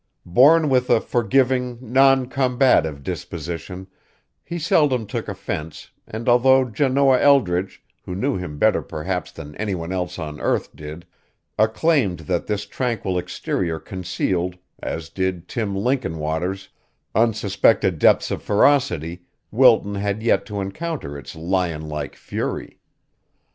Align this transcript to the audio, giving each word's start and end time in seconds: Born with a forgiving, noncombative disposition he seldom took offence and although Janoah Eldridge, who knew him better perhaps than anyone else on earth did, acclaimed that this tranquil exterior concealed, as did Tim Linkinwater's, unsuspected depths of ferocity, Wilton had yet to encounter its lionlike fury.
Born 0.25 0.67
with 0.67 0.89
a 0.89 0.99
forgiving, 0.99 1.77
noncombative 1.79 3.03
disposition 3.03 3.85
he 4.43 4.57
seldom 4.57 5.05
took 5.05 5.27
offence 5.27 5.91
and 6.07 6.27
although 6.27 6.65
Janoah 6.65 7.21
Eldridge, 7.21 7.83
who 8.03 8.15
knew 8.15 8.35
him 8.35 8.57
better 8.57 8.81
perhaps 8.81 9.31
than 9.31 9.53
anyone 9.57 9.91
else 9.91 10.17
on 10.17 10.39
earth 10.41 10.75
did, 10.75 11.05
acclaimed 11.59 12.21
that 12.21 12.47
this 12.47 12.65
tranquil 12.65 13.19
exterior 13.19 13.77
concealed, 13.77 14.57
as 14.81 15.07
did 15.09 15.47
Tim 15.47 15.75
Linkinwater's, 15.75 16.69
unsuspected 17.13 17.99
depths 17.99 18.31
of 18.31 18.41
ferocity, 18.41 19.21
Wilton 19.51 19.93
had 19.93 20.23
yet 20.23 20.47
to 20.47 20.61
encounter 20.61 21.15
its 21.15 21.35
lionlike 21.35 22.15
fury. 22.15 22.79